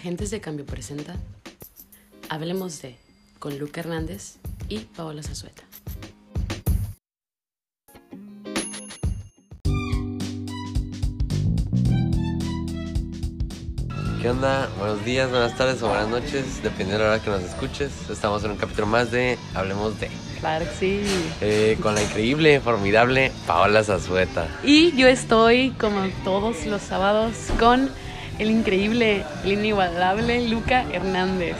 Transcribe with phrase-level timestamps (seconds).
[0.00, 1.14] Agentes de Cambio presenta
[2.30, 2.96] Hablemos de
[3.38, 4.36] con Luca Hernández
[4.70, 5.62] y Paola Zazueta.
[14.22, 14.70] ¿Qué onda?
[14.78, 17.90] Buenos días, buenas tardes o buenas noches, dependiendo de la hora que nos escuches.
[18.08, 20.08] Estamos en un capítulo más de Hablemos de.
[20.40, 21.02] Claro que sí.
[21.42, 24.48] eh, con la increíble, formidable Paola Zazueta.
[24.62, 27.90] Y yo estoy, como todos los sábados, con
[28.40, 31.56] el increíble, el inigualable Luca Hernández.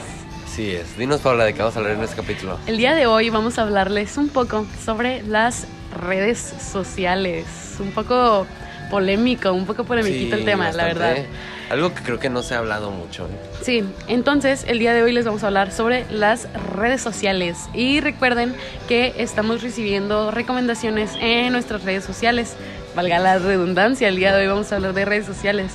[0.47, 0.97] Así es.
[0.97, 2.59] Dinos, Paola, de qué vamos a hablar en este capítulo.
[2.67, 5.67] El día de hoy vamos a hablarles un poco sobre las
[6.01, 7.45] redes sociales.
[7.79, 8.47] Un poco
[8.91, 10.99] polémico, un poco polemiquito el tema, la bastante.
[10.99, 11.25] verdad.
[11.71, 13.27] Algo que creo que no se ha hablado mucho.
[13.27, 13.63] ¿eh?
[13.63, 18.01] Sí, entonces el día de hoy les vamos a hablar sobre las redes sociales y
[18.01, 18.55] recuerden
[18.89, 22.57] que estamos recibiendo recomendaciones en nuestras redes sociales.
[22.97, 25.73] Valga la redundancia, el día de hoy vamos a hablar de redes sociales.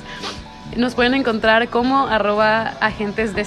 [0.74, 3.44] Nos pueden encontrar como arroba agentes de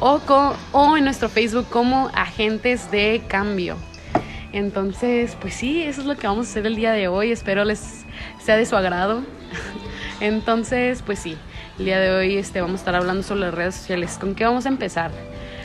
[0.00, 3.76] o en nuestro Facebook como agentes de cambio.
[4.52, 7.32] Entonces, pues sí, eso es lo que vamos a hacer el día de hoy.
[7.32, 8.04] Espero les
[8.40, 9.22] sea de su agrado.
[10.20, 11.36] Entonces, pues sí,
[11.78, 14.18] el día de hoy este, vamos a estar hablando sobre las redes sociales.
[14.20, 15.10] ¿Con qué vamos a empezar?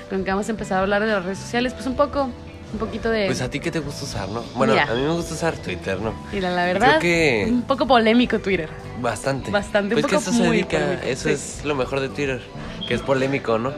[0.09, 1.73] ¿Con qué vamos a empezar a hablar de las redes sociales?
[1.73, 2.29] Pues un poco,
[2.73, 3.25] un poquito de...
[3.27, 4.43] Pues a ti, ¿qué te gusta usar, no?
[4.55, 4.85] Bueno, Mira.
[4.91, 6.13] a mí me gusta usar Twitter, ¿no?
[6.33, 8.69] Mira, la verdad, Creo que- un poco polémico Twitter.
[9.01, 9.51] Bastante.
[9.51, 11.35] Bastante, un Pues que poco eso se dedica, polémico, eso sí.
[11.35, 12.41] es lo mejor de Twitter,
[12.87, 13.69] que es polémico, ¿no?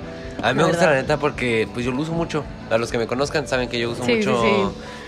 [0.42, 0.96] A mí me La gusta verdad.
[0.96, 2.46] la neta porque pues yo lo uso mucho.
[2.72, 4.50] A los que me conozcan saben que yo uso Sí, mucho sí.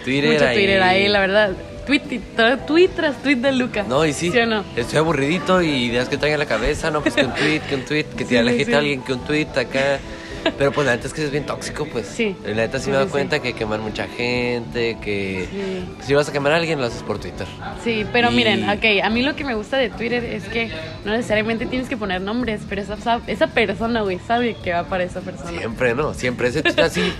[0.03, 0.33] Twitter.
[0.33, 0.55] Mucho ahí.
[0.57, 1.51] Twitter ahí, la verdad.
[1.85, 2.01] Tweet,
[2.67, 3.83] tweet tras tweet de Luca.
[3.83, 4.63] No, y sí, ¿Sí o no?
[4.75, 7.75] estoy aburridito y ideas que traigan en la cabeza, no, pues que un tweet, que
[7.75, 8.73] un tweet, que gente sí.
[8.73, 9.99] a alguien, que un tweet acá.
[10.57, 12.07] Pero pues la neta es que es bien tóxico, pues.
[12.07, 12.35] Sí.
[12.45, 16.05] La neta sí me doy sí, cuenta que queman mucha gente, que Sí.
[16.07, 17.47] si vas a quemar a alguien lo haces por Twitter.
[17.83, 20.69] Sí, pero Y- miren, ok, a mí lo que me gusta de Twitter es que
[21.05, 25.03] no necesariamente tienes que poner nombres, pero esa, esa persona, güey, sabe que va para
[25.03, 25.51] esa persona.
[25.57, 26.13] Siempre, ¿no?
[26.13, 26.47] Siempre.
[26.49, 27.13] Ese tweet así.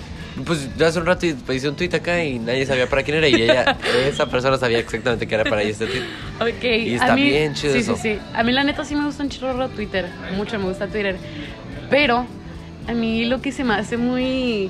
[0.46, 3.28] Pues yo hace un rato hice un tweet acá y nadie sabía para quién era
[3.28, 6.04] y ella, esa persona sabía exactamente que era para ella este tweet.
[6.40, 7.96] Ok, Y está a mí, bien chido sí, eso.
[7.98, 10.06] Sí, sí, A mí la neta sí me gusta un chorro Twitter,
[10.38, 11.18] mucho me gusta Twitter,
[11.90, 12.26] pero
[12.88, 14.70] a mí lo que se me hace muy,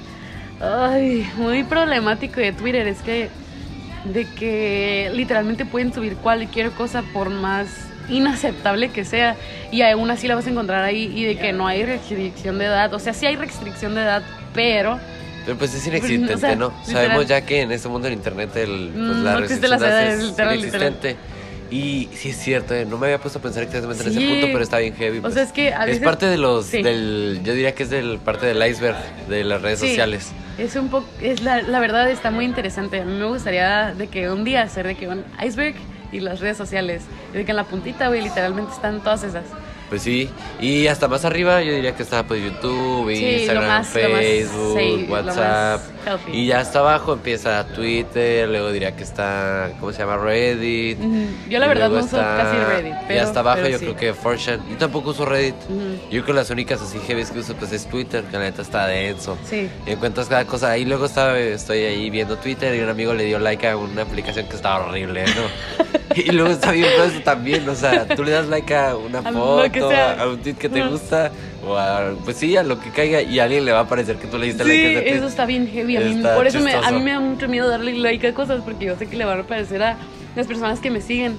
[0.60, 3.30] ay, muy problemático de Twitter es que,
[4.06, 7.68] de que literalmente pueden subir cualquier cosa por más
[8.10, 9.36] inaceptable que sea
[9.72, 12.66] y aún así la vas a encontrar ahí y de que no hay restricción de
[12.66, 14.24] edad, o sea, sí hay restricción de edad,
[14.54, 15.00] pero
[15.46, 16.74] Pero pues es inexistente, o sea, ¿no?
[16.86, 17.04] literal.
[17.04, 19.88] Sabemos ya que en este mundo del internet el, pues, Mm, la no restricción de
[19.88, 21.16] edad es inexistente.
[21.72, 22.86] Y sí es cierto, ¿eh?
[22.86, 24.18] no me había puesto a pensar exactamente en Sí.
[24.24, 25.20] ese punto, pero está bien heavy.
[25.20, 25.34] O pues.
[25.36, 26.84] sea, es que a veces- es parte de los, sí.
[26.84, 28.98] del, yo diría que es del parte del iceberg
[29.30, 29.88] de las redes Sí.
[29.88, 30.32] sociales.
[30.58, 33.00] Es un poco, es la, la verdad está muy interesante.
[33.00, 35.76] A mí me gustaría de que un día hacer de que un iceberg
[36.12, 39.46] y las redes sociales, de que en la puntita, güey, literalmente están todas esas.
[39.88, 40.30] Pues sí,
[40.62, 44.10] y hasta más arriba yo diría que está pues YouTube, Sí, lo Instagram, más- lo
[44.10, 45.82] más- Facebook, WhatsApp.
[46.06, 46.32] Healthy.
[46.32, 50.18] Y ya hasta abajo empieza Twitter, luego diría que está, ¿cómo se llama?
[50.18, 51.00] Reddit.
[51.00, 51.26] Ujú.
[51.50, 53.86] Yo la Y verdad no uso casi Reddit, y pero- hasta abajo yo sí.
[53.86, 54.60] creo que 4chan.
[54.70, 55.56] Yo tampoco uso Reddit.
[55.70, 55.80] Ujú.
[56.04, 58.62] Yo creo que las únicas así heavy que uso pues es Twitter, que la neta
[58.62, 59.38] está denso.
[59.48, 59.70] Sí.
[59.86, 60.78] Y encuentras cada cosa.
[60.78, 64.02] Y luego estaba, estoy ahí viendo Twitter y un amigo le dio like a una
[64.02, 65.86] aplicación que estaba horrible, ¿no?
[66.16, 69.32] y luego está bien eso también, o sea, tú le das like a una A
[69.32, 70.22] foto, sea.
[70.22, 71.32] a un tweet que te gusta,
[71.66, 74.16] o a, pues sí, a lo que caiga y a alguien le va a parecer
[74.18, 75.14] que tú le diste like Sí, ese tweet.
[75.18, 75.98] eso está bien heavy.
[75.98, 78.62] A mí, por eso me, a mí me da mucho miedo darle like a cosas
[78.64, 79.98] porque yo sé que le van a parecer a
[80.36, 81.38] las personas que me siguen.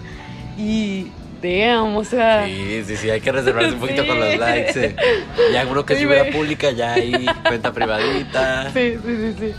[0.56, 1.06] Y,
[1.42, 2.46] damn, o sea.
[2.46, 4.08] Sí, sí, sí, hay que reservarse un poquito Sí.
[4.08, 4.84] con los likes.
[4.84, 4.96] eh.
[5.52, 6.30] Ya uno que Sí, güey.
[6.30, 8.70] pública, ya ahí, cuenta privadita.
[8.72, 9.52] Sí, sí, sí, sí.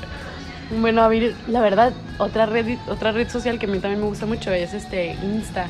[0.80, 4.08] Bueno, a ver, la verdad, otra red, otra red social que a mí también me
[4.08, 5.68] gusta mucho es este Insta.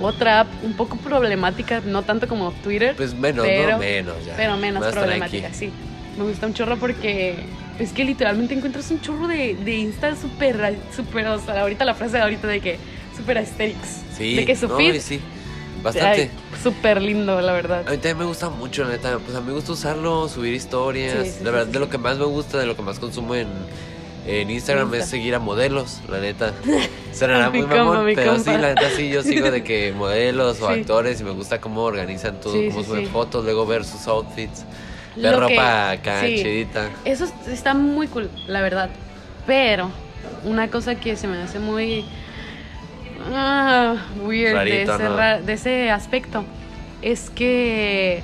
[0.00, 3.78] Otra app un poco problemática, no tanto como Twitter, Pues menos, pero, ¿no?
[3.78, 4.34] Menos, ya.
[4.36, 5.66] pero menos Más problemática, tranqui.
[5.66, 5.72] sí.
[6.18, 7.36] Me gusta un chorro porque
[7.78, 11.94] es que literalmente encuentras un chorro de, de Insta súper, súper, o sea, ahorita la
[11.94, 12.78] frase de ahorita de que
[13.16, 14.02] súper aesthetics.
[14.16, 15.20] Sí, de que su no, feed, sí,
[15.82, 16.30] bastante.
[16.62, 17.80] súper lindo, la verdad.
[17.86, 19.18] A mí también me gusta mucho, la neta.
[19.18, 21.24] Pues a mí me gusta usarlo, subir historias.
[21.26, 21.72] Sí, sí, la verdad, sí.
[21.72, 23.48] de lo que más me gusta, de lo que más consumo en,
[24.26, 25.04] en Instagram Insta.
[25.04, 26.52] es seguir a modelos, la neta.
[27.12, 30.72] Será muy compa, mamón, pero sí, la neta sí, yo sigo de que modelos o
[30.72, 30.80] Sí.
[30.80, 34.06] actores y me gusta cómo organizan todo, Sí, cómo sí, suben fotos, luego ver sus
[34.08, 34.64] outfits,
[35.16, 36.90] ver Lo que- ropa acá chidita.
[37.04, 38.90] Eso es- está muy cool, la verdad.
[39.46, 39.90] Pero
[40.44, 42.04] una cosa que se me hace muy
[43.32, 46.44] ah, weird de, ese de ese aspecto
[47.02, 48.22] es que,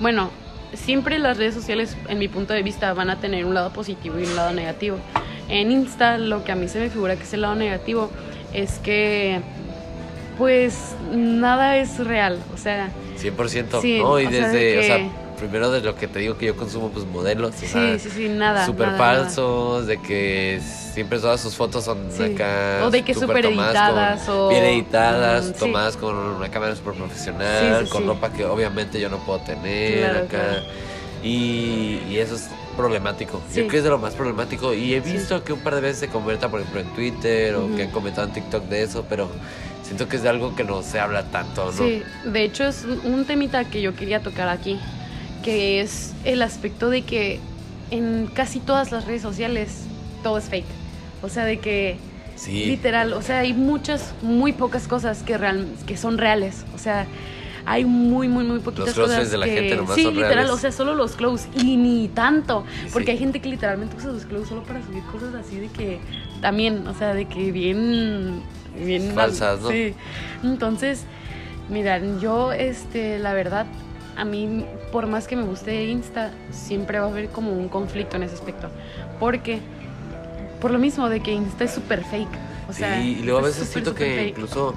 [0.00, 0.30] bueno,
[0.74, 4.18] siempre las redes sociales, en mi punto de vista, van a tener un lado positivo
[4.18, 4.98] y un lado negativo.
[5.48, 8.10] En Insta, lo que a mí se me figura que es el lado negativo
[8.52, 9.40] es que,
[10.38, 12.38] pues, nada es real.
[12.54, 12.88] O sea,
[13.18, 13.80] 100%.
[13.80, 15.08] Sí, no, y o sea, desde, de o sea,
[15.38, 17.54] primero de lo que te digo que yo consumo, pues modelos.
[17.54, 18.66] o Sí, sea, sí, sí, nada.
[18.66, 18.98] Súper nada.
[18.98, 20.60] falsos, de que
[20.92, 22.24] siempre todas sus fotos son Sí.
[22.34, 22.80] acá.
[22.84, 25.52] O de que súper editadas con- o- Bien editadas, sí.
[25.58, 30.18] tomadas con una cámara súper profesional, con ropa que obviamente yo no puedo tener Claro,
[30.20, 30.28] acá.
[30.28, 30.62] claro.
[31.22, 33.40] Y, y eso es problemático.
[33.50, 33.56] Sí.
[33.56, 34.74] Yo creo que es de lo más problemático.
[34.74, 35.12] Y he Sí.
[35.12, 37.76] visto que un par de veces se convierta, por ejemplo, en Twitter o Ujú.
[37.76, 39.30] que han comentado en TikTok de eso, pero
[39.82, 41.72] siento que es de algo que no se habla tanto, ¿no?
[41.72, 44.78] Sí, de hecho es un- un temita que yo quería tocar aquí,
[45.42, 47.40] que es el aspecto de que
[47.90, 49.84] en casi todas las redes sociales
[50.22, 50.66] todo es fake.
[51.22, 51.96] O sea, de que
[52.34, 52.66] Sí.
[52.66, 56.64] literal, o sea, hay muchas, muy pocas cosas que, real, que son reales.
[56.74, 57.06] O sea,
[57.66, 59.54] hay muy, muy, muy poquitas Los cosas friends de la que...
[59.54, 60.52] gente nomás sí, son literal, reales.
[60.52, 62.64] o sea, solo los close y ni tanto.
[62.92, 63.10] Porque sí.
[63.12, 65.98] hay gente que literalmente usa sus close solo para subir cosas así de que
[66.40, 68.40] también, o sea, de que bien...
[68.78, 69.68] bien Falsas, ¿no?
[69.68, 69.94] Sí.
[70.44, 71.02] Entonces,
[71.68, 73.66] mira, yo, este, la verdad,
[74.16, 78.16] a mí, por más que me guste Insta, siempre va a haber como un conflicto
[78.16, 78.68] en ese aspecto.
[79.18, 79.58] Porque,
[80.60, 82.28] por lo mismo de que Insta es súper fake.
[82.68, 84.28] O sea, sí, y luego a es veces siento que fake.
[84.30, 84.74] incluso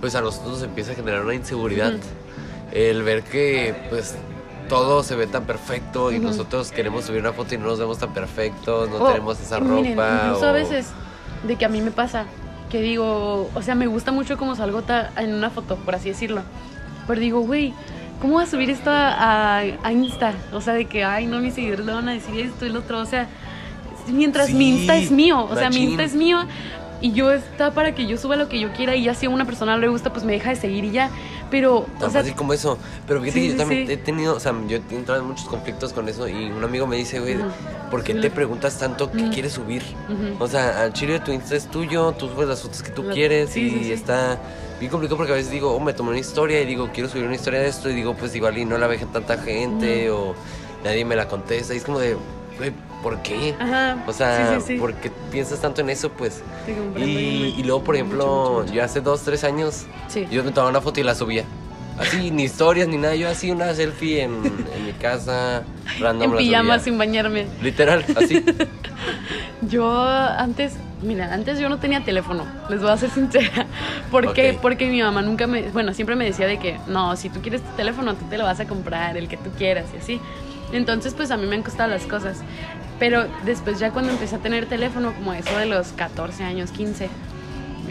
[0.00, 1.94] pues a nosotros nos empieza a generar una inseguridad.
[2.72, 4.16] El ver que pues
[4.68, 7.98] todo se ve tan perfecto y nosotros queremos subir una foto y no nos vemos
[7.98, 10.22] tan perfectos, no O, tenemos esa miren, ropa.
[10.26, 10.88] incluso o- a veces,
[11.46, 12.24] de que a mí me pasa,
[12.70, 16.08] que digo, o sea, me gusta mucho como salgo ta- en una foto, por así
[16.08, 16.42] decirlo.
[17.06, 17.72] Pero digo, güey,
[18.20, 20.34] ¿cómo voy a subir esto a, a- a Insta?
[20.52, 22.80] O sea, de que, ay, no, mis seguidores le van a decir esto y lo
[22.80, 22.98] otro.
[22.98, 23.28] O sea,
[24.08, 25.84] mientras mi Sí, Insta es mío, o sea, mi.
[25.84, 26.40] Insta es mío.
[27.00, 29.30] Y yo está para que yo suba lo que yo quiera y ya si a
[29.30, 31.10] una persona le gusta, pues me deja de seguir y ya.
[31.50, 32.76] Pero, Tan o sea, fácil como eso.
[33.06, 33.92] Pero fíjate Sí, que yo también sí.
[33.92, 36.86] he tenido, o sea, yo he entrado en muchos conflictos con eso y un amigo
[36.86, 37.46] me dice, güey, Ujú.
[37.90, 39.82] ¿por qué te preguntas tanto qué quieres subir?
[40.40, 43.50] O sea, al chile tu Insta es tuyo, tú subes las fotos que tú quieres
[43.50, 44.38] sí, y está
[44.80, 47.24] bien complicado porque a veces digo, oh, me tomé una historia y digo, quiero subir
[47.24, 50.34] una historia de esto y digo, pues igual y no la ve tanta gente o
[50.84, 52.16] nadie me la contesta y es como de,
[52.58, 52.72] güey,
[53.02, 53.54] ¿por qué?
[53.58, 54.02] Ajá.
[54.06, 54.78] O sea, sí, sí, sí.
[54.78, 56.10] ¿por qué piensas tanto en eso?
[56.10, 56.42] Pues.
[56.96, 58.72] Y, y luego, por ejemplo, mucho, mucho.
[58.74, 59.86] yo hace dos, tres años,
[60.30, 61.44] yo me tomaba una foto y la subía.
[61.98, 64.32] Así, ni historias ni nada, yo así una selfie en,
[64.74, 65.62] en mi casa,
[65.98, 67.46] random en pijama sin bañarme.
[67.62, 68.44] Literal, así.
[69.62, 73.66] Yo antes, mira, antes yo no tenía teléfono, les voy a ser sincera.
[74.10, 74.58] ¿Por qué?
[74.60, 77.62] Porque mi mamá nunca me, bueno, siempre me decía de que, no, si tú quieres
[77.62, 80.20] tu teléfono, tú te lo vas a comprar, el que tú quieras y así.
[80.72, 82.38] Entonces, pues a mí me han costado las cosas.
[82.98, 87.08] Pero después ya cuando empecé a tener teléfono, como eso de los 14 años, 15.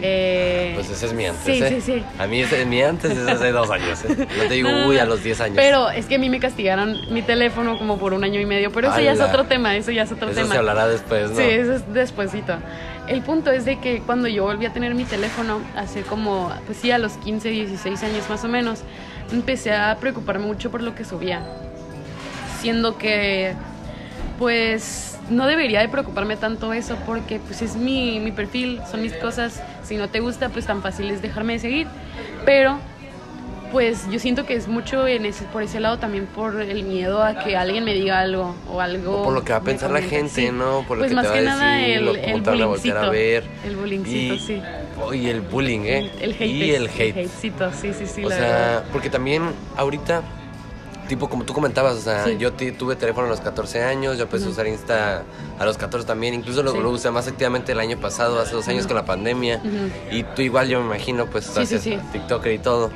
[0.02, 1.68] Eh, Pues ese es mi antes, Sí, ¿eh?
[1.68, 2.04] sí, sí.
[2.18, 4.14] A mí ese, mi antes es hace dos años, ¿eh?
[4.36, 5.56] No te digo, No, uy, a los 10 años.
[5.56, 8.70] Pero es que a mí me castigaron mi teléfono como por un año y medio.
[8.72, 10.52] Pero eso ya es otro tema, eso ya es otro Eso tema.
[10.52, 11.36] se hablará después, ¿no?
[11.36, 12.56] Sí, eso es despuesito.
[13.08, 16.76] El punto es de que cuando yo volví a tener mi teléfono, hace como, pues
[16.78, 18.80] sí, a los 15, 16 años más o menos,
[19.32, 21.40] empecé a preocuparme mucho por lo que subía.
[22.60, 23.54] Siendo que,
[24.38, 29.12] pues, no debería de preocuparme tanto eso porque, pues, es mi, mi perfil, son mis
[29.14, 29.62] cosas.
[29.84, 31.86] Si no te gusta, pues tan fácil es dejarme de seguir.
[32.44, 32.78] Pero
[33.72, 37.20] pues yo siento que es mucho en ese, por ese lado también por el miedo
[37.22, 39.22] a que alguien me diga algo o algo.
[39.22, 40.52] O por lo que va a pensar la gente, Sí.
[40.52, 40.84] ¿no?
[40.86, 42.96] Por lo pues que más te va que a nada decir, el, lo- el van
[42.96, 43.44] a a ver.
[43.66, 44.62] El bullyingcito, Y- sí.
[45.04, 46.10] Oye, el bullying, ¿eh?
[46.20, 46.40] El hate.
[46.46, 47.00] Y el hate.
[47.18, 48.84] El hatecito, sí, sí, sí, o la sea, verdad.
[48.92, 49.42] porque también
[49.76, 50.22] ahorita,
[51.08, 52.36] tipo como tú comentabas, o sea, Sí.
[52.38, 55.22] yo tuve teléfono a los 14 años, yo empecé a usar Insta
[55.58, 56.78] a los 14 también, incluso lo, Sí.
[56.78, 59.60] lo usé más activamente el año pasado, hace dos años con la pandemia.
[59.64, 60.16] Ujú.
[60.16, 61.82] Y tú igual, yo me imagino, pues, Sí, haces.
[62.12, 62.90] TikToker y todo.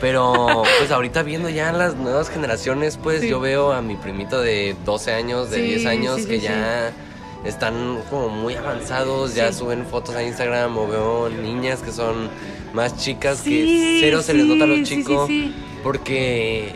[0.00, 4.76] Pero, pues, ahorita viendo ya las nuevas generaciones, pues, yo veo a mi primito de
[4.84, 6.92] 12 años, de Sí, 10 años, que ya
[7.44, 9.58] están como muy avanzados, ya Sí.
[9.60, 12.28] suben fotos a Instagram, o veo niñas que son
[12.72, 15.28] más chicas, que Sí, cero se les nota a los chicos,
[15.82, 16.74] porque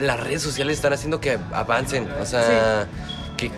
[0.00, 2.86] las redes sociales están haciendo que avancen, o sea,
[3.36, 3.50] que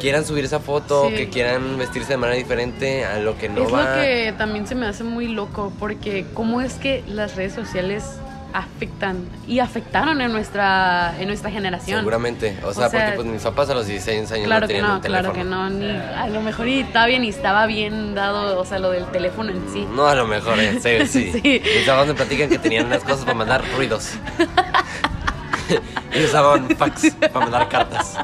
[0.00, 1.14] quieran subir esa foto, Sí.
[1.14, 3.96] que quieran vestirse de manera diferente a lo que no es va.
[3.96, 8.04] lo que también se me hace muy loco, porque cómo es que las redes sociales
[8.52, 11.98] afectan y afectaron en nuestra, en nuestra generación.
[11.98, 14.66] Seguramente, o sea, O sea, porque pues mis papás a los 16 años Claro no
[14.66, 15.32] que tenían no, un teléfono.
[15.32, 18.64] claro que no, ni a lo mejor y estaba bien y estaba bien dado, o
[18.64, 19.86] sea, lo del teléfono en sí.
[19.94, 21.32] No, a lo mejor, eh, sí, sí.
[21.42, 21.62] Sí.
[21.78, 24.12] Mis papás me platican que tenían unas cosas para mandar ruidos.
[26.14, 28.18] y usaban fax para mandar cartas.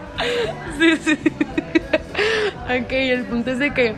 [0.79, 1.19] Sí, sí.
[2.65, 3.95] ok, el punto es de que,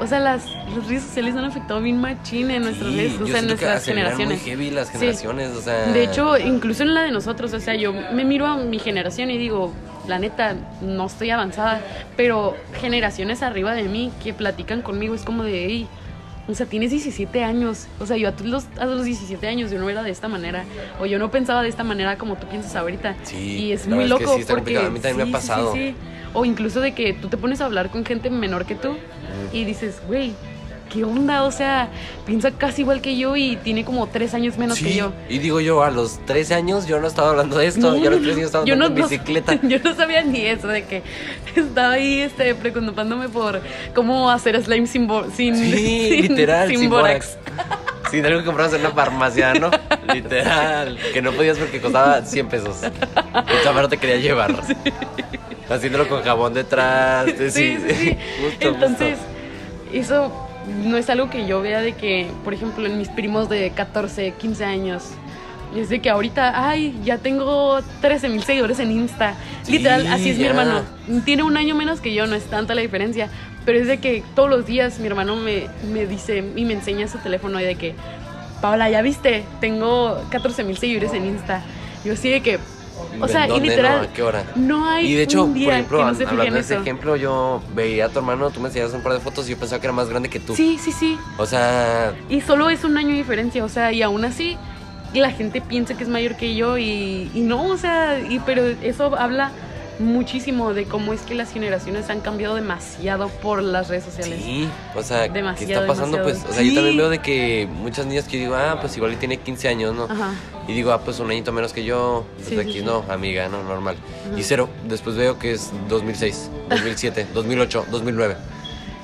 [0.00, 0.44] o sea, las,
[0.74, 3.84] las redes sociales han afectado bien machín en nuestras Sí, redes, o sea, en nuestras
[3.84, 4.38] generaciones.
[4.40, 4.98] muy heavy las Sí.
[4.98, 5.86] generaciones, o sea...
[5.92, 9.30] De hecho, incluso en la de nosotros, o sea, yo me miro a mi generación
[9.30, 9.72] y digo,
[10.06, 11.80] la neta, no estoy avanzada,
[12.16, 15.88] pero generaciones arriba de mí que platican conmigo es como de, "Ey,
[16.48, 17.86] O sea, tienes 17 años.
[17.98, 20.64] O sea, yo a los, a los 17 años yo no era de esta manera.
[21.00, 23.16] O yo no pensaba de esta manera como tú piensas ahorita.
[23.24, 24.34] Sí, y es muy es que loco.
[24.34, 24.86] sí está porque, complicado.
[24.86, 25.72] A mí también me ha sí, sí, pasado.
[25.72, 25.94] sí, sí.
[26.34, 28.96] O incluso de que tú te pones a hablar con gente menor que tú
[29.52, 30.34] y dices, güey,
[30.92, 31.44] ¿qué onda?
[31.44, 31.88] O sea,
[32.24, 35.12] piensa casi igual que yo y tiene como tres años menos que Sí, yo.
[35.28, 38.10] y digo yo, a los 13 años yo no estaba hablando de esto, yo a
[38.12, 39.54] los 13 años estaba yo no- en bicicleta.
[39.62, 41.02] Yo no sabía ni eso, de que
[41.54, 43.60] estaba ahí este, preocupándome por
[43.94, 45.70] cómo hacer slime sin, sin, Sí,
[46.22, 47.36] sin- literal, sin sin bórax.
[48.10, 49.68] Sin algo que comprabas en una farmacia, ¿no?
[50.14, 50.96] Literal.
[51.12, 52.76] Que no podías porque costaba 100 pesos.
[52.84, 54.54] Y tu mamá te quería llevar.
[55.68, 57.26] Haciéndolo con jabón detrás.
[57.36, 58.16] Sí, Sí, sí, sí.
[58.44, 59.92] Justo, Entonces, justo.
[59.98, 60.45] eso
[60.84, 64.34] no es algo que yo vea de que, por ejemplo, en mis primos de 14,
[64.38, 65.04] 15 años,
[65.74, 69.34] es de que ahorita, ay, ya tengo 13 mil seguidores en Insta.
[69.62, 70.82] Sí, Literal, así es mi hermano.
[71.24, 73.28] Tiene un año menos que yo, no es tanta la diferencia.
[73.64, 77.08] Pero es de que todos los días mi hermano me, me dice y me enseña
[77.08, 77.94] su teléfono y de que,
[78.60, 81.62] Paola, ya viste, tengo 14 mil seguidores en Insta.
[82.04, 82.58] Yo así de que,
[83.20, 84.02] o sea, ¿En y dónde, literal, no?
[84.02, 84.44] ¿A qué hora?
[84.56, 87.62] no hay Y de hecho, un día por ejemplo, no hablando de ese ejemplo, yo
[87.74, 89.86] veía a tu hermano, tú me enseñabas un par de fotos y yo pensaba que
[89.86, 90.54] era más grande que tú.
[90.54, 91.18] Sí, sí, sí.
[91.38, 94.56] O sea, Y solo es un año de diferencia, o sea, y aún así
[95.14, 98.62] la gente piensa que es mayor que yo y, y no, o sea, y, pero
[98.82, 99.50] eso habla
[99.98, 104.40] muchísimo de cómo es que las generaciones han cambiado demasiado por las redes sociales.
[104.42, 106.18] sí, o sea, ¿qué Demasiado, está pasando?
[106.18, 106.42] demasiado.
[106.44, 109.16] Pues, o sea, yo también veo de que muchas niñas que digo, ah, pues igual
[109.16, 110.04] tiene 15 años, ¿no?
[110.04, 110.32] Ajá.
[110.68, 112.84] Y digo, ah, pues un añito menos que yo, pues Sí, de sí, aquí sí.
[112.84, 113.96] no, amiga, no, normal.
[114.28, 114.38] Ajá.
[114.38, 118.36] Y cero, después veo que es 2006, 2007, 2008, 2009.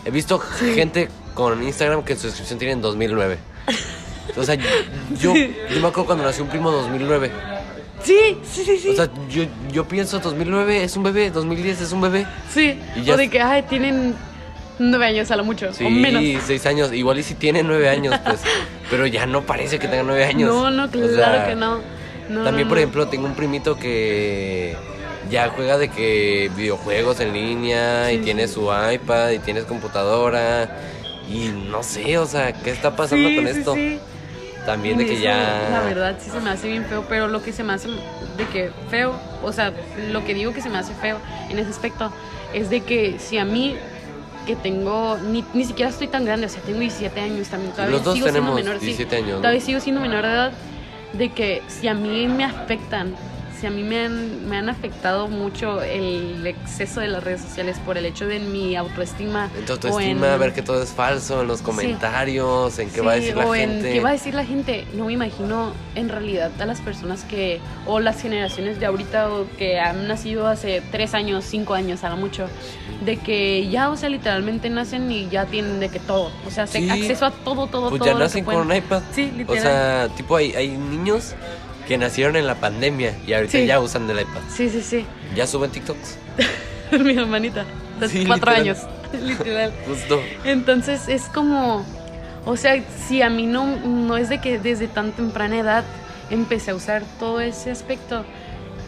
[0.04, 3.38] He visto gente con Instagram que en su descripción tiene en 2009.
[4.36, 7.30] O sea, yo, yo me acuerdo cuando nació un primo 2009.
[8.04, 8.88] Sí, sí, sí, sí.
[8.90, 12.26] O sea, yo, yo pienso 2009 es un bebé, 2010 es un bebé.
[12.52, 12.78] sí.
[12.96, 14.14] y ya- O de que, ay, tienen
[14.78, 16.22] nueve años a lo mucho, Sí, o menos.
[16.44, 16.92] seis años.
[16.92, 18.40] Igual y si tiene nueve años, pues.
[18.90, 20.48] pero ya no parece que tenga nueve años.
[20.52, 21.78] No, no, O claro sea, que no.
[22.28, 24.74] No, También, no, por ejemplo, tengo un primito que
[25.30, 28.54] ya juega de que videojuegos en línea y Sí, tiene sí.
[28.54, 30.78] su iPad y tiene computadora
[31.28, 33.74] y no sé, o sea, ¿qué está pasando Sí, con sí, esto?
[33.74, 33.98] sí.
[34.66, 37.42] También de que Eso, ya La verdad sí se me hace bien feo, pero lo
[37.42, 39.72] que se me hace de que feo, o sea,
[40.10, 41.18] lo que digo que se me hace feo
[41.50, 42.12] en ese aspecto
[42.54, 43.76] es de que si a mí
[44.46, 47.96] que tengo, ni, ni siquiera estoy tan grande, o sea, tengo 17 años también, todavía
[47.96, 49.30] los dos sigo tenemos siendo menor, sí, 17 años.
[49.30, 49.36] ¿no?
[49.38, 50.52] todavía sigo siendo menor de edad,
[51.12, 53.14] de que si a mí me afectan,
[53.62, 57.78] si a mí me han, me han afectado mucho el exceso de las redes sociales
[57.86, 59.50] por el hecho de mi autoestima.
[59.56, 63.00] En tu o autoestima, en- ver que todo es falso, en los comentarios, en qué
[63.02, 63.92] va a Sí, decir la o en gente.
[63.92, 64.84] qué va a decir la gente.
[64.94, 69.46] No me imagino en realidad a las personas que, o las generaciones de ahorita, o
[69.56, 72.48] que han nacido hace tres años, cinco años, a lo mucho,
[73.04, 76.66] de que ya, o sea, literalmente nacen y ya tienen de que todo, o sea,
[76.66, 76.90] se- Sí.
[76.90, 78.06] acceso a todo, todo, Pues todo.
[78.06, 79.02] ya lo que nacen con un iPad.
[79.12, 79.62] Sí, O literal.
[79.62, 81.36] sea, tipo, hay, hay niños
[81.86, 83.66] que nacieron en la pandemia y ahorita Sí.
[83.66, 84.40] ya usan el iPad.
[84.54, 85.04] Sí, sí, sí.
[85.34, 86.16] Ya suben TikToks.
[87.04, 87.64] Mi hermanita,
[88.00, 88.60] de Sí, cuatro literal.
[88.60, 88.78] años,
[89.22, 89.72] literal.
[89.86, 90.20] Justo.
[90.44, 91.84] Entonces es como,
[92.44, 95.84] o sea, si a mí no, no es de que desde tan temprana edad
[96.30, 98.24] empecé a usar todo ese aspecto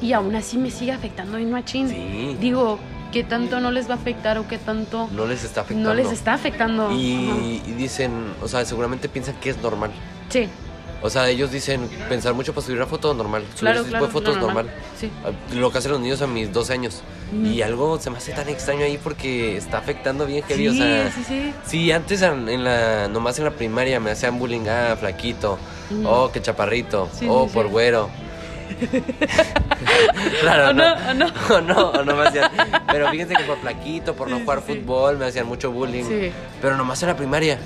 [0.01, 1.89] y aún así me sigue afectando y no machín.
[1.89, 2.37] Sí.
[2.41, 2.79] Digo,
[3.13, 5.89] ¿qué tanto no les va a afectar o qué tanto No les está afectando.
[5.91, 6.93] no les está afectando?
[6.93, 9.91] Y, y dicen, o sea, seguramente piensan que es normal.
[10.29, 10.49] Sí,
[11.05, 13.45] O sea, ellos dicen pensar mucho para subir una foto normal.
[13.55, 14.71] Subir claro, fotos normal.
[14.99, 15.11] Sí.
[15.55, 17.03] Lo que hacen los niños a mis 12 años.
[17.45, 20.63] Y algo se me hace tan extraño ahí porque está afectando bien heavy.
[20.63, 21.55] Sí, o sea, sí, sí.
[21.67, 25.59] Sí, antes en la, nomás en la primaria me hacían bullying, ah, flaquito,
[26.07, 28.09] oh, que chaparrito, oh, por güero.
[30.41, 30.95] claro, ¿O no?
[31.11, 31.27] ¿O no?
[31.55, 32.51] o no, o no me hacían.
[32.91, 36.05] Pero fíjense que por flaquito, por no jugar fútbol, me hacían mucho bullying.
[36.05, 36.33] Sí.
[36.63, 37.59] Pero nomás en la primaria.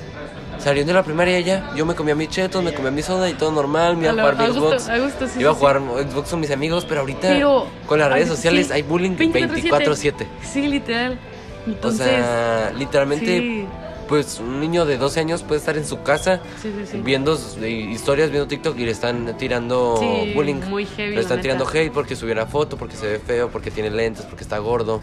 [0.58, 3.34] Saliendo de la primaria ya, yo me comía mis chetos, me comía mi soda y
[3.34, 4.88] todo normal, me iba a jugar mi Xbox.
[5.00, 8.28] gusto, sí, iba a jugar Xbox con mis amigos, pero ahorita Pero, con las redes
[8.28, 10.26] sociales sí, hay bullying 24/7.
[10.42, 11.18] Sí, literal.
[11.66, 13.66] O Entonces, sea, literalmente sí,
[14.08, 17.00] pues un niño de 12 años puede estar en su casa sí, sí, sí.
[17.04, 20.00] viendo historias, viendo TikTok y le están tirando
[20.34, 20.56] bullying.
[20.68, 23.70] muy heavy, Le están tirando hate porque subió una foto, porque se ve feo, porque
[23.70, 25.00] tiene lentes, porque está gordo.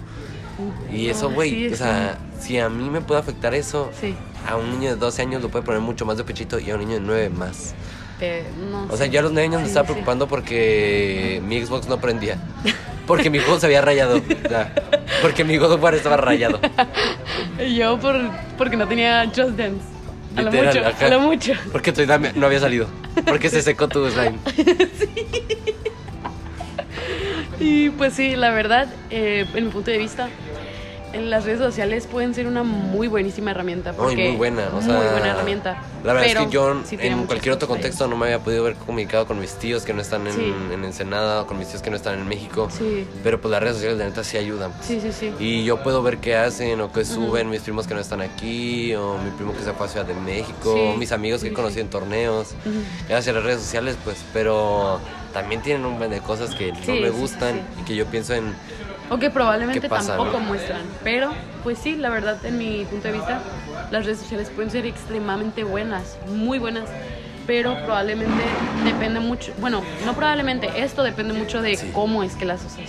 [0.91, 4.15] Y eso, güey, o sea, si a mí me puede afectar eso, Sí,
[4.47, 6.75] a un niño de 12 años lo puede poner mucho más de pechito y a
[6.75, 7.73] un niño de 9 más.
[8.19, 8.83] pero no.
[8.91, 9.11] O sea, sí.
[9.11, 9.91] yo a los 9 años me Sí, estaba sí.
[9.93, 12.37] preocupando porque mi Xbox no prendía.
[13.07, 14.17] Porque mi juego se había rayado.
[14.17, 14.73] O sea,
[15.21, 16.59] porque mi God of War estaba rayado.
[17.75, 18.15] Yo por,
[18.57, 19.83] porque no tenía Just Dance.
[20.35, 21.05] A lo mucho, ajá.
[21.05, 21.53] a lo mucho.
[21.71, 22.87] Porque todavía me- no había salido.
[23.25, 24.37] Porque se secó tu slime.
[27.59, 30.27] Y pues sí, la verdad, eh, en mi punto de vista,
[31.17, 33.91] las redes sociales pueden ser una muy buenísima herramienta.
[33.93, 35.77] Muy, Porque muy buena, o muy buena herramienta.
[36.03, 38.63] La verdad pero es que yo sí en cualquier otro contexto no me había podido
[38.63, 40.53] ver comunicado con mis tíos que no están en, Sí.
[40.71, 42.67] en Ensenada o con mis tíos que no están en México.
[42.71, 44.71] Sí, Pero pues las redes sociales de neta sí ayudan.
[44.81, 45.33] sí, sí, sí.
[45.39, 48.93] Y yo puedo ver qué hacen o qué suben mis primos que no están aquí
[48.95, 51.53] o mi primo que se fue a Ciudad de México o mis amigos que sí,
[51.53, 51.85] he conocido sí.
[51.85, 52.51] en torneos.
[52.65, 52.75] Ujú.
[53.09, 54.99] Gracias a las redes sociales pues, pero
[55.33, 58.53] también tienen un montón de cosas que no me gustan y que yo pienso en
[59.09, 60.45] O que probablemente ¿Qué pasa, tampoco no?
[60.47, 60.81] muestran.
[61.03, 61.31] Pero,
[61.63, 63.39] pues sí, la verdad, en mi punto de vista,
[63.91, 66.89] las redes sociales pueden ser extremadamente buenas, muy buenas.
[67.47, 68.41] Pero probablemente
[68.83, 71.91] depende mucho, bueno, no probablemente, esto depende mucho de Sí.
[71.93, 72.79] cómo es que las usas.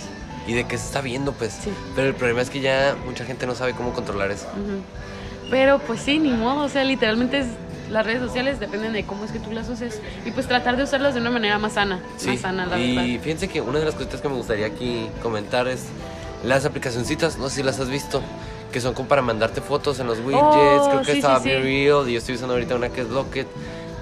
[0.48, 1.52] y de qué se está viendo pues.
[1.60, 1.70] Sí.
[1.96, 4.46] Pero el problema es que ya mucha gente no sabe cómo controlar eso.
[4.52, 4.80] Ujú.
[5.50, 7.48] Pero pues sí, ni modo, o sea, literalmente es-
[7.90, 10.84] las redes sociales dependen de cómo es que tú las uses y pues tratar de
[10.84, 13.22] usarlas de una manera más sana, Sí, más sana, la y verdad.
[13.24, 15.86] fíjense que una de las cositas que me gustaría aquí comentar es
[16.44, 18.22] las aplicacioncitas, no sé si las has visto,
[18.72, 21.48] que son como para mandarte fotos en los widgets, Oh, creo que sí, estaba sí,
[21.48, 21.60] Be.
[21.60, 23.46] Real y yo estoy usando ahorita una que es Locket,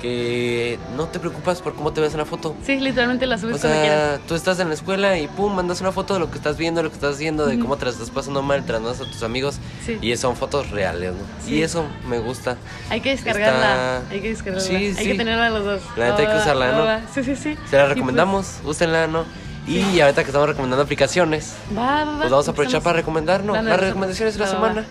[0.00, 2.54] que no te preocupas por cómo te ves en la foto.
[2.66, 4.16] Sí, literalmente las subes O cuando quieras.
[4.18, 6.58] sea, tú estás en la escuela y pum, mandas una foto de lo que estás
[6.58, 9.00] viendo, lo que estás haciendo, de cómo te la estás pasando mal, te la mandas
[9.00, 9.98] a tus amigos Sí.
[10.02, 11.18] y son fotos reales, ¿no?
[11.46, 11.54] Sí.
[11.54, 12.58] Y eso me gusta.
[12.90, 14.66] Hay que descargarla, está- hay que descargarla.
[14.68, 15.82] Sí, Hay que tenerla los dos.
[15.96, 17.08] La neta hay que va, usarla, ¿no?
[17.14, 17.42] Sí, sí, sí.
[17.42, 19.24] Se la Y, pues, recomendamos, úsenla, ¿no?
[19.66, 23.56] Y ahorita que estamos recomendando aplicaciones, va, va, va, Pues vamos a aprovechar para recomendarnos
[23.56, 24.84] La las recomendaciones de la semana.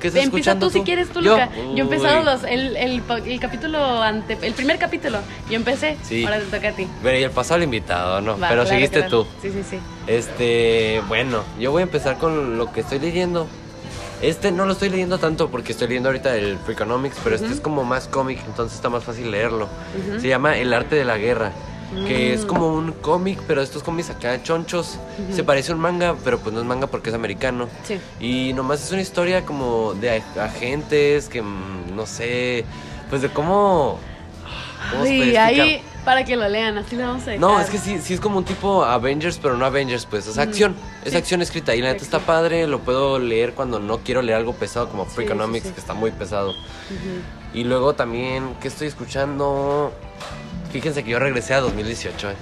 [0.00, 1.32] ¿Qué estás Empieza escuchando tú, si quieres tú, ¿Yo?
[1.32, 1.50] Luca.
[1.74, 5.18] Yo empezado los, el, el, capítulo ante, el primer capítulo.
[5.50, 5.98] Yo empecé.
[6.02, 6.24] Sí.
[6.24, 6.88] Ahora te toca a ti.
[7.02, 8.34] Pero y el pasado el invitado, ¿no?
[8.36, 9.24] Pero claro, seguiste claro.
[9.24, 9.28] tú.
[9.42, 9.78] Sí, sí, sí.
[10.06, 13.46] Este, bueno, yo voy a empezar con lo que estoy leyendo.
[14.22, 17.60] Este no lo estoy leyendo tanto porque estoy leyendo ahorita el Freakonomics, pero este es
[17.60, 19.68] como más cómic, entonces está más fácil leerlo.
[20.18, 21.52] Se llama El arte de la guerra,
[22.06, 22.34] que Mm.
[22.38, 24.98] es como un cómic, pero estos cómics acá chonchos.
[25.34, 27.68] Se parece a un manga, pero pues no es manga porque es americano.
[27.84, 27.98] Sí.
[28.20, 32.64] Y nomás es una historia como de ag- agentes que, mm, no sé,
[33.08, 33.98] pues de cómo...
[34.92, 35.46] ¿cómo explicar?
[35.48, 37.40] ahí, para que lo lean, así lo vamos a dejar.
[37.40, 40.26] No, es que sí, sí es como un tipo Avengers, pero no Avengers, pues.
[40.26, 40.74] Es acción.
[41.04, 41.18] Es Sí.
[41.18, 41.74] acción escrita.
[41.74, 42.66] Y la neta está padre.
[42.66, 45.74] Lo puedo leer cuando no quiero leer algo pesado como Sí, Freakonomics, sí, sí.
[45.74, 46.54] que está muy pesado.
[47.52, 49.92] Y luego también, ¿qué estoy escuchando?
[50.72, 52.34] Fíjense que yo regresé a 2018, eh.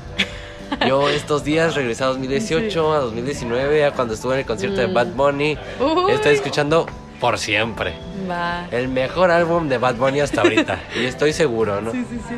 [0.86, 4.88] Yo estos días regresé a 2018, a 2019, a cuando estuve en el concierto de
[4.88, 4.94] Mm.
[4.94, 5.58] Bad Bunny.
[5.80, 6.12] Uy.
[6.12, 6.86] Estoy escuchando
[7.20, 7.94] por siempre.
[8.30, 8.66] Va.
[8.70, 10.78] El mejor álbum de Bad Bunny hasta ahorita.
[10.94, 11.92] y estoy seguro, ¿no?
[11.92, 12.34] Sí, sí, sí.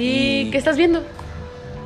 [0.00, 0.02] ¿Y,
[0.48, 1.02] Y- qué estás viendo?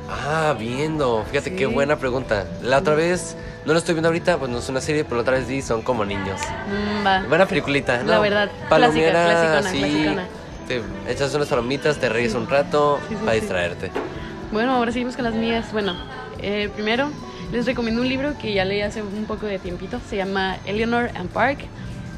[0.09, 1.23] Ah, viendo.
[1.31, 1.55] Fíjate Sí.
[1.55, 2.45] qué buena pregunta.
[2.61, 5.21] La otra vez, no lo estoy viendo ahorita, pues no es una serie, pero la
[5.21, 6.39] otra vez vi Son como niños.
[6.67, 7.23] Mm, va.
[7.27, 8.11] Buena peliculita, ¿no?
[8.11, 9.77] La verdad, Palomera, clásica, clasicona, sí.
[9.79, 10.25] clasicona.
[10.67, 13.91] Te echas unas palomitas, te ríes un rato Sí, sí, para distraerte.
[14.51, 15.71] Bueno, ahora seguimos con las mías.
[15.71, 15.95] Bueno,
[16.39, 17.09] eh, primero
[17.51, 19.99] les recomiendo un libro que ya leí hace un poco de tiempito.
[20.09, 21.59] Se llama Eleanor and Park.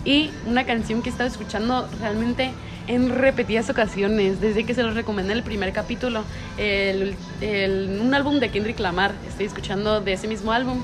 [0.06, 2.52] Y una canción que he estado escuchando realmente
[2.88, 6.24] en repetidas ocasiones, desde que se los recomendé en el primer capítulo.
[6.58, 9.12] El- el- un álbum de Kendrick Lamar.
[9.28, 10.82] Estoy escuchando de ese mismo álbum.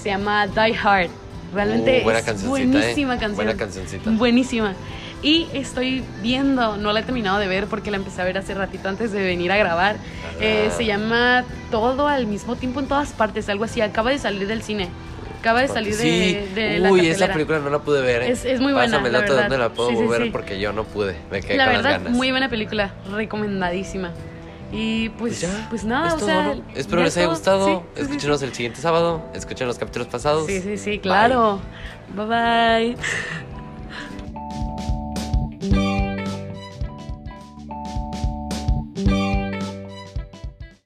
[0.00, 1.10] Se llama Die Hard.
[1.52, 2.46] Realmente Uh, buena es ¿eh?
[2.46, 3.34] buenísima canción.
[3.36, 4.10] Buena cancioncita.
[4.10, 4.74] Buenísima.
[5.22, 8.54] Y estoy viendo, no la he terminado de ver porque la empecé a ver hace
[8.54, 9.96] ratito antes de venir a grabar.
[10.40, 10.74] Eh, Ah.
[10.76, 13.80] se llama Todo al mismo tiempo en todas partes, algo así.
[13.80, 14.88] Acaba de salir del cine.
[15.40, 16.54] Acaba de salir de, sí.
[16.54, 17.34] de la Uy, esa cartelera.
[17.34, 18.22] película no la pude ver.
[18.22, 18.30] ¿eh?
[18.30, 20.32] Es- es muy buena, Pásame el la dato de dónde la puedo Sí, sí, ver
[20.32, 21.16] porque yo no pude.
[21.30, 22.16] Me quedé La con verdad, las ganas.
[22.16, 24.10] muy buena película, recomendadísima.
[24.72, 26.42] Y pues, Pues ya, pues nada, es o sea.
[26.54, 26.62] ¿no?
[26.74, 27.58] Espero les haya es todo.
[27.58, 27.66] gustado.
[27.66, 29.22] Sí, sí, Escúchenos el siguiente sábado.
[29.34, 30.46] Escuchen los capítulos pasados.
[30.46, 31.00] Sí, sí, sí, Bye.
[31.00, 31.60] claro.
[32.14, 32.26] bye.
[32.26, 32.96] bye.